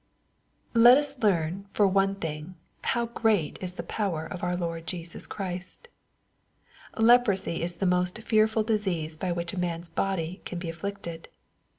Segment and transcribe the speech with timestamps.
[0.73, 5.27] Let us learn, for one thing, how great is the power of our Lord Jesus
[5.27, 5.89] Christ.
[6.97, 11.27] Leprosy is the most fearful disease by which man's body can be afflicted.